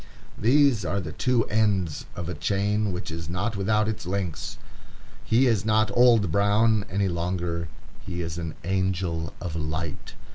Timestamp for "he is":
5.23-5.63, 8.03-8.39